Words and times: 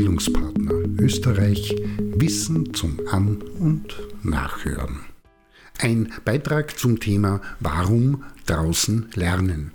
Bildungspartner 0.00 0.72
Österreich 0.98 1.76
Wissen 1.98 2.72
zum 2.72 2.98
An- 3.10 3.42
und 3.58 4.00
Nachhören. 4.22 5.00
Ein 5.78 6.10
Beitrag 6.24 6.78
zum 6.78 7.00
Thema 7.00 7.42
Warum 7.60 8.24
draußen 8.46 9.10
lernen. 9.14 9.72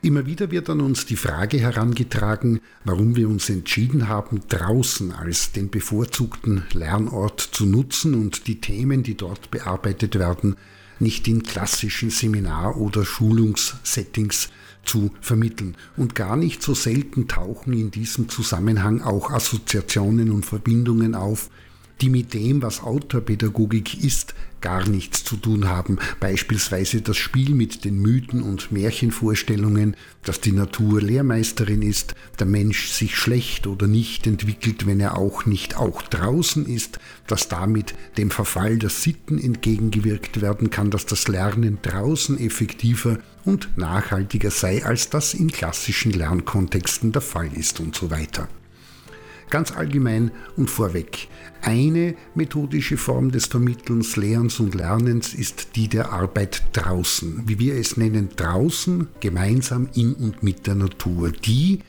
Immer 0.00 0.26
wieder 0.26 0.52
wird 0.52 0.70
an 0.70 0.80
uns 0.80 1.06
die 1.06 1.16
Frage 1.16 1.58
herangetragen, 1.58 2.60
warum 2.84 3.16
wir 3.16 3.28
uns 3.28 3.50
entschieden 3.50 4.06
haben, 4.06 4.42
draußen 4.48 5.10
als 5.10 5.50
den 5.50 5.70
bevorzugten 5.70 6.62
Lernort 6.72 7.40
zu 7.40 7.66
nutzen 7.66 8.14
und 8.14 8.46
die 8.46 8.60
Themen, 8.60 9.02
die 9.02 9.16
dort 9.16 9.50
bearbeitet 9.50 10.20
werden, 10.20 10.54
nicht 11.02 11.28
in 11.28 11.42
klassischen 11.42 12.10
Seminar- 12.10 12.76
oder 12.78 13.04
Schulungssettings 13.04 14.48
zu 14.84 15.10
vermitteln. 15.20 15.76
Und 15.96 16.14
gar 16.14 16.36
nicht 16.36 16.62
so 16.62 16.74
selten 16.74 17.28
tauchen 17.28 17.72
in 17.72 17.90
diesem 17.90 18.28
Zusammenhang 18.28 19.02
auch 19.02 19.30
Assoziationen 19.30 20.30
und 20.30 20.46
Verbindungen 20.46 21.14
auf, 21.14 21.50
die 22.00 22.08
mit 22.08 22.34
dem, 22.34 22.62
was 22.62 22.82
Autorpädagogik 22.82 24.02
ist, 24.02 24.34
gar 24.62 24.88
nichts 24.88 25.24
zu 25.24 25.36
tun 25.36 25.68
haben. 25.68 25.98
Beispielsweise 26.20 27.02
das 27.02 27.18
Spiel 27.18 27.54
mit 27.54 27.84
den 27.84 28.00
Mythen 28.00 28.42
und 28.42 28.72
Märchenvorstellungen, 28.72 29.96
dass 30.22 30.40
die 30.40 30.52
Natur 30.52 31.02
Lehrmeisterin 31.02 31.82
ist, 31.82 32.14
der 32.38 32.46
Mensch 32.46 32.88
sich 32.88 33.16
schlecht 33.16 33.66
oder 33.66 33.86
nicht 33.86 34.26
entwickelt, 34.26 34.86
wenn 34.86 35.00
er 35.00 35.18
auch 35.18 35.44
nicht 35.44 35.76
auch 35.76 36.00
draußen 36.02 36.64
ist, 36.64 36.98
dass 37.26 37.48
damit 37.48 37.94
dem 38.16 38.30
Verfall 38.30 38.78
der 38.78 38.90
Sitten 38.90 39.38
entgegengewirkt 39.38 40.40
werden 40.40 40.70
kann, 40.70 40.90
dass 40.90 41.04
das 41.04 41.28
Lernen 41.28 41.78
draußen 41.82 42.38
effektiver 42.38 43.18
und 43.44 43.76
nachhaltiger 43.76 44.50
sei, 44.50 44.84
als 44.84 45.10
das 45.10 45.34
in 45.34 45.50
klassischen 45.50 46.12
Lernkontexten 46.12 47.12
der 47.12 47.22
Fall 47.22 47.50
ist 47.52 47.80
und 47.80 47.96
so 47.96 48.10
weiter. 48.10 48.48
Ganz 49.52 49.70
allgemein 49.70 50.30
und 50.56 50.70
vorweg. 50.70 51.28
Eine 51.60 52.14
methodische 52.34 52.96
Form 52.96 53.30
des 53.30 53.44
Vermittelns, 53.44 54.16
Lehrens 54.16 54.58
und 54.60 54.74
Lernens 54.74 55.34
ist 55.34 55.76
die 55.76 55.88
der 55.88 56.10
Arbeit 56.10 56.62
draußen. 56.72 57.42
Wie 57.44 57.58
wir 57.58 57.74
es 57.74 57.98
nennen, 57.98 58.30
draußen, 58.34 59.08
gemeinsam 59.20 59.90
in 59.92 60.14
und 60.14 60.42
mit 60.42 60.66
der 60.66 60.74
Natur. 60.74 61.32
Die, 61.32 61.80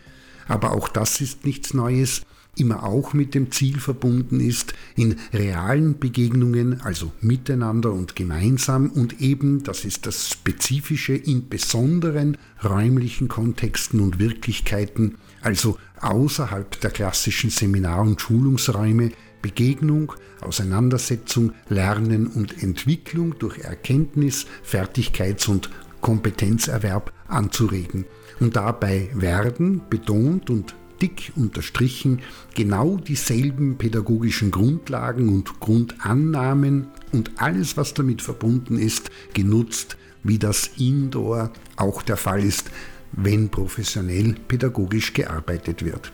aber 0.45 0.73
auch 0.73 0.89
das 0.89 1.21
ist 1.21 1.45
nichts 1.45 1.73
Neues, 1.73 2.23
immer 2.57 2.83
auch 2.83 3.13
mit 3.13 3.33
dem 3.33 3.49
Ziel 3.49 3.79
verbunden 3.79 4.41
ist, 4.41 4.73
in 4.97 5.15
realen 5.31 5.97
Begegnungen, 5.99 6.81
also 6.81 7.13
miteinander 7.21 7.93
und 7.93 8.17
gemeinsam 8.17 8.89
und 8.89 9.21
eben, 9.21 9.63
das 9.63 9.85
ist 9.85 10.05
das 10.05 10.29
Spezifische, 10.29 11.13
in 11.13 11.47
besonderen 11.47 12.37
räumlichen 12.61 13.29
Kontexten 13.29 14.01
und 14.01 14.19
Wirklichkeiten, 14.19 15.15
also 15.43 15.77
außerhalb 16.01 16.79
der 16.81 16.91
klassischen 16.91 17.49
Seminar- 17.49 18.01
und 18.01 18.19
Schulungsräume, 18.19 19.11
Begegnung, 19.41 20.13
Auseinandersetzung, 20.41 21.51
Lernen 21.69 22.27
und 22.27 22.63
Entwicklung 22.63 23.37
durch 23.39 23.59
Erkenntnis, 23.59 24.45
Fertigkeits- 24.63 25.49
und 25.49 25.69
Kompetenzerwerb 26.01 27.13
anzuregen. 27.27 28.05
Und 28.39 28.55
dabei 28.55 29.09
werden 29.13 29.81
betont 29.89 30.49
und 30.49 30.75
dick 31.01 31.33
unterstrichen 31.35 32.21
genau 32.55 32.97
dieselben 32.97 33.77
pädagogischen 33.77 34.51
Grundlagen 34.51 35.29
und 35.29 35.59
Grundannahmen 35.59 36.87
und 37.11 37.31
alles, 37.41 37.75
was 37.75 37.93
damit 37.93 38.21
verbunden 38.21 38.77
ist, 38.77 39.11
genutzt, 39.33 39.97
wie 40.23 40.39
das 40.39 40.71
indoor 40.77 41.51
auch 41.75 42.01
der 42.01 42.17
Fall 42.17 42.43
ist, 42.43 42.71
wenn 43.13 43.49
professionell 43.49 44.35
pädagogisch 44.47 45.13
gearbeitet 45.13 45.83
wird. 45.85 46.11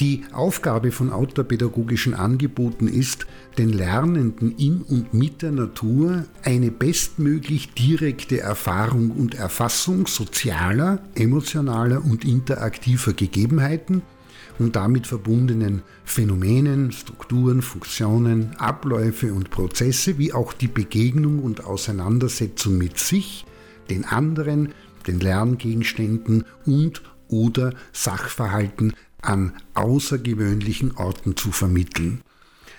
Die 0.00 0.24
Aufgabe 0.32 0.90
von 0.90 1.10
outdoor-pädagogischen 1.10 2.14
Angeboten 2.14 2.88
ist, 2.88 3.26
den 3.58 3.68
Lernenden 3.68 4.56
in 4.56 4.82
und 4.82 5.14
mit 5.14 5.42
der 5.42 5.52
Natur 5.52 6.24
eine 6.42 6.70
bestmöglich 6.70 7.74
direkte 7.74 8.40
Erfahrung 8.40 9.10
und 9.10 9.36
Erfassung 9.36 10.06
sozialer, 10.06 11.00
emotionaler 11.14 12.04
und 12.04 12.24
interaktiver 12.24 13.12
Gegebenheiten 13.12 14.02
und 14.58 14.74
damit 14.74 15.06
verbundenen 15.06 15.82
Phänomenen, 16.04 16.90
Strukturen, 16.90 17.62
Funktionen, 17.62 18.56
Abläufe 18.56 19.32
und 19.32 19.50
Prozesse, 19.50 20.18
wie 20.18 20.32
auch 20.32 20.52
die 20.52 20.68
Begegnung 20.68 21.38
und 21.38 21.64
Auseinandersetzung 21.64 22.78
mit 22.78 22.98
sich, 22.98 23.44
den 23.90 24.04
anderen, 24.04 24.74
den 25.06 25.20
Lerngegenständen 25.20 26.44
und 26.66 27.02
oder 27.28 27.74
Sachverhalten 27.92 28.94
an 29.20 29.54
außergewöhnlichen 29.74 30.96
Orten 30.96 31.36
zu 31.36 31.52
vermitteln. 31.52 32.20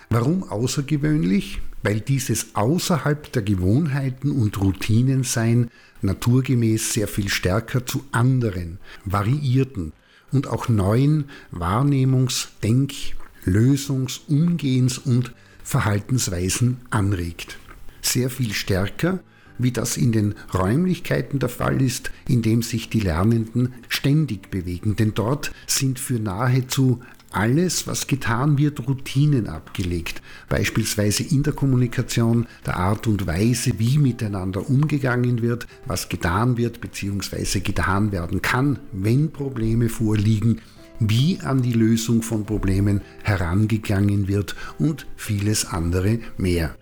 Warum 0.09 0.43
außergewöhnlich? 0.43 1.61
Weil 1.81 1.99
dieses 1.99 2.55
außerhalb 2.55 3.31
der 3.31 3.41
Gewohnheiten 3.41 4.31
und 4.31 4.59
Routinen 4.59 5.23
sein 5.23 5.69
naturgemäß 6.01 6.93
sehr 6.93 7.07
viel 7.07 7.29
stärker 7.29 7.85
zu 7.85 8.03
anderen, 8.11 8.79
variierten, 9.05 9.93
und 10.31 10.47
auch 10.47 10.67
neuen 10.67 11.25
Wahrnehmungs-, 11.51 12.47
Denk-, 12.61 13.15
Lösungs-, 13.45 14.21
Umgehens- 14.27 14.97
und 14.97 15.33
Verhaltensweisen 15.63 16.77
anregt. 16.89 17.57
Sehr 18.01 18.29
viel 18.29 18.53
stärker, 18.53 19.19
wie 19.57 19.71
das 19.71 19.97
in 19.97 20.11
den 20.11 20.35
Räumlichkeiten 20.53 21.39
der 21.39 21.49
Fall 21.49 21.81
ist, 21.81 22.11
in 22.27 22.41
dem 22.41 22.61
sich 22.61 22.89
die 22.89 22.99
Lernenden 22.99 23.73
ständig 23.89 24.51
bewegen. 24.51 24.95
Denn 24.95 25.13
dort 25.13 25.51
sind 25.67 25.99
für 25.99 26.19
nahezu 26.19 27.01
alles, 27.35 27.85
was 27.85 28.07
getan 28.07 28.57
wird, 28.57 28.87
Routinen 28.87 29.47
abgelegt. 29.47 30.21
Beispielsweise 30.47 31.23
in 31.23 31.43
der 31.43 31.53
Kommunikation, 31.53 32.47
der 32.65 32.77
Art 32.77 33.07
und 33.07 33.27
Weise, 33.27 33.73
wie 33.77 33.97
miteinander 33.97 34.69
umgegangen 34.69 35.41
wird, 35.41 35.67
was 35.85 36.07
getan 36.07 36.57
wird 36.57 36.79
bzw. 36.79 37.59
getan 37.59 38.11
werden 38.11 38.41
kann, 38.41 38.79
wenn 38.93 39.31
Probleme 39.31 39.89
vorliegen, 39.89 40.61
wie 40.99 41.39
an 41.41 41.61
die 41.61 41.73
Lösung 41.73 42.21
von 42.21 42.45
Problemen 42.45 43.01
herangegangen 43.23 44.29
wird 44.29 44.55
und 44.79 45.05
vieles 45.17 45.65
andere 45.65 46.19
mehr. 46.37 46.75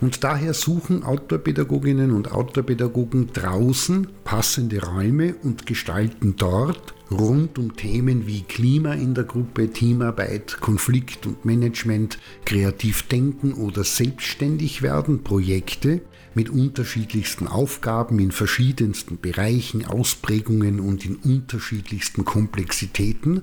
Und 0.00 0.22
daher 0.22 0.54
suchen 0.54 1.02
Outdoor-Pädagoginnen 1.02 2.12
und 2.12 2.30
Outdoor-Pädagogen 2.30 3.32
draußen 3.32 4.08
passende 4.24 4.82
Räume 4.82 5.34
und 5.42 5.66
gestalten 5.66 6.36
dort 6.36 6.94
rund 7.10 7.58
um 7.58 7.76
Themen 7.76 8.26
wie 8.26 8.42
Klima 8.42 8.94
in 8.94 9.14
der 9.14 9.24
Gruppe, 9.24 9.70
Teamarbeit, 9.70 10.60
Konflikt 10.60 11.26
und 11.26 11.44
Management, 11.44 12.18
kreativ 12.44 13.02
denken 13.08 13.54
oder 13.54 13.84
selbstständig 13.84 14.82
werden 14.82 15.24
Projekte 15.24 16.02
mit 16.34 16.50
unterschiedlichsten 16.50 17.48
Aufgaben 17.48 18.18
in 18.18 18.30
verschiedensten 18.30 19.18
Bereichen, 19.18 19.84
Ausprägungen 19.84 20.80
und 20.80 21.04
in 21.04 21.16
unterschiedlichsten 21.16 22.24
Komplexitäten, 22.24 23.42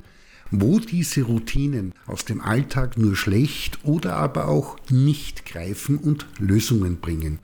wo 0.61 0.79
diese 0.79 1.23
Routinen 1.23 1.93
aus 2.07 2.25
dem 2.25 2.41
Alltag 2.41 2.97
nur 2.97 3.15
schlecht 3.15 3.79
oder 3.83 4.15
aber 4.15 4.47
auch 4.47 4.77
nicht 4.89 5.45
greifen 5.45 5.97
und 5.97 6.27
Lösungen 6.39 6.97
bringen. 6.99 7.39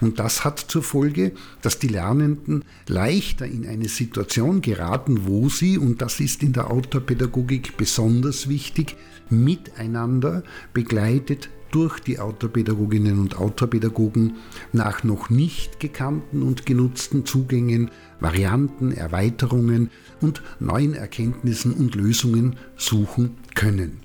Und 0.00 0.18
das 0.18 0.44
hat 0.44 0.58
zur 0.58 0.82
Folge, 0.82 1.32
dass 1.62 1.78
die 1.78 1.88
Lernenden 1.88 2.64
leichter 2.88 3.46
in 3.46 3.66
eine 3.66 3.88
Situation 3.88 4.60
geraten, 4.60 5.26
wo 5.26 5.48
sie, 5.48 5.78
und 5.78 6.02
das 6.02 6.20
ist 6.20 6.42
in 6.42 6.52
der 6.52 6.70
Autopädagogik 6.70 7.76
besonders 7.76 8.48
wichtig, 8.48 8.96
miteinander 9.30 10.42
begleitet 10.72 11.48
durch 11.74 11.98
die 11.98 12.20
Autopädagoginnen 12.20 13.18
und 13.18 13.36
Autopädagogen 13.36 14.36
nach 14.72 15.02
noch 15.02 15.28
nicht 15.28 15.80
gekannten 15.80 16.42
und 16.42 16.66
genutzten 16.66 17.26
Zugängen, 17.26 17.90
Varianten, 18.20 18.92
Erweiterungen 18.92 19.90
und 20.20 20.40
neuen 20.60 20.94
Erkenntnissen 20.94 21.72
und 21.72 21.96
Lösungen 21.96 22.54
suchen 22.76 23.36
können. 23.56 24.04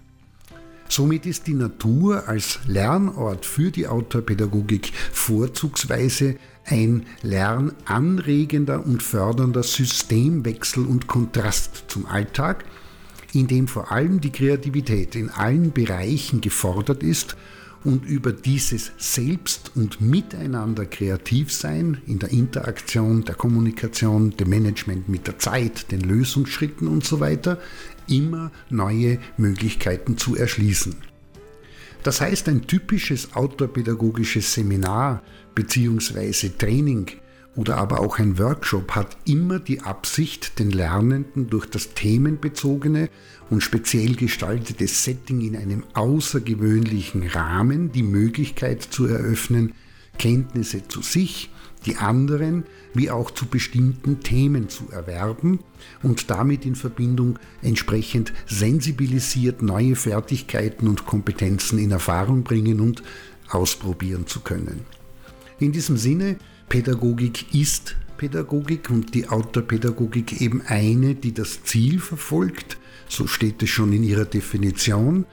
Somit 0.87 1.27
ist 1.27 1.45
die 1.45 1.53
Natur 1.53 2.27
als 2.27 2.59
Lernort 2.65 3.45
für 3.45 3.69
die 3.69 3.87
Autopädagogik 3.87 4.91
vorzugsweise 5.11 6.37
ein 6.65 7.05
lernanregender 7.21 8.83
und 8.83 9.03
fördernder 9.03 9.61
Systemwechsel 9.61 10.87
und 10.87 11.05
Kontrast 11.05 11.85
zum 11.87 12.07
Alltag, 12.07 12.65
in 13.33 13.47
dem 13.47 13.67
vor 13.67 13.91
allem 13.91 14.21
die 14.21 14.31
Kreativität 14.31 15.15
in 15.15 15.29
allen 15.29 15.71
Bereichen 15.71 16.41
gefordert 16.41 17.03
ist 17.03 17.35
und 17.83 18.05
über 18.05 18.33
dieses 18.33 18.91
Selbst- 18.97 19.71
und 19.75 20.01
Miteinander 20.01 20.85
kreativ 20.85 21.51
sein 21.51 22.01
in 22.07 22.19
der 22.19 22.29
Interaktion, 22.29 23.23
der 23.23 23.35
Kommunikation, 23.35 24.31
dem 24.31 24.49
Management 24.49 25.07
mit 25.07 25.27
der 25.27 25.39
Zeit, 25.39 25.91
den 25.91 26.01
Lösungsschritten 26.01 26.87
und 26.87 27.05
so 27.05 27.19
weiter 27.19 27.59
immer 28.07 28.51
neue 28.69 29.19
Möglichkeiten 29.37 30.17
zu 30.17 30.35
erschließen. 30.35 30.95
Das 32.03 32.21
heißt, 32.21 32.47
ein 32.49 32.65
typisches 32.65 33.33
outdoor 33.33 33.69
Seminar 34.25 35.21
bzw. 35.53 36.49
Training 36.57 37.07
oder 37.55 37.77
aber 37.77 37.99
auch 37.99 38.19
ein 38.19 38.37
Workshop 38.37 38.91
hat 38.91 39.17
immer 39.25 39.59
die 39.59 39.81
Absicht, 39.81 40.59
den 40.59 40.71
Lernenden 40.71 41.49
durch 41.49 41.65
das 41.65 41.93
themenbezogene 41.93 43.09
und 43.49 43.61
speziell 43.61 44.15
gestaltete 44.15 44.87
Setting 44.87 45.41
in 45.41 45.55
einem 45.55 45.83
außergewöhnlichen 45.93 47.27
Rahmen 47.27 47.91
die 47.91 48.03
Möglichkeit 48.03 48.83
zu 48.83 49.07
eröffnen, 49.07 49.73
Kenntnisse 50.17 50.87
zu 50.87 51.01
sich, 51.01 51.49
die 51.85 51.95
anderen 51.95 52.65
wie 52.93 53.09
auch 53.09 53.31
zu 53.31 53.45
bestimmten 53.45 54.19
Themen 54.19 54.69
zu 54.69 54.89
erwerben 54.91 55.59
und 56.03 56.29
damit 56.29 56.65
in 56.65 56.75
Verbindung 56.75 57.39
entsprechend 57.61 58.33
sensibilisiert 58.45 59.61
neue 59.61 59.95
Fertigkeiten 59.95 60.87
und 60.87 61.05
Kompetenzen 61.05 61.79
in 61.79 61.91
Erfahrung 61.91 62.43
bringen 62.43 62.79
und 62.79 63.01
ausprobieren 63.49 64.27
zu 64.27 64.41
können. 64.41 64.81
In 65.59 65.71
diesem 65.71 65.97
Sinne 65.97 66.37
Pädagogik 66.69 67.55
ist 67.55 67.95
Pädagogik 68.17 68.91
und 68.91 69.15
die 69.15 69.27
Outdoor-Pädagogik 69.27 70.39
eben 70.39 70.61
eine, 70.67 71.15
die 71.15 71.33
das 71.33 71.63
Ziel 71.63 71.99
verfolgt, 71.99 72.77
so 73.07 73.25
steht 73.25 73.63
es 73.63 73.71
schon 73.71 73.91
in 73.91 74.03
ihrer 74.03 74.25
Definition, 74.25 75.25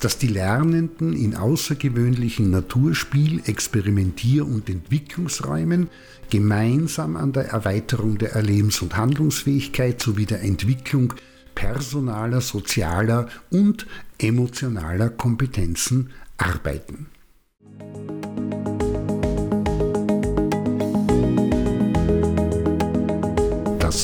dass 0.00 0.16
die 0.16 0.28
Lernenden 0.28 1.12
in 1.12 1.36
außergewöhnlichen 1.36 2.50
Naturspiel-, 2.50 3.42
Experimentier- 3.44 4.46
und 4.46 4.70
Entwicklungsräumen 4.70 5.90
gemeinsam 6.30 7.16
an 7.16 7.34
der 7.34 7.48
Erweiterung 7.48 8.16
der 8.16 8.32
Erlebens- 8.32 8.80
und 8.80 8.96
Handlungsfähigkeit 8.96 10.00
sowie 10.00 10.24
der 10.24 10.42
Entwicklung 10.42 11.12
personaler, 11.54 12.40
sozialer 12.40 13.28
und 13.50 13.86
emotionaler 14.18 15.10
Kompetenzen 15.10 16.10
arbeiten. 16.38 17.08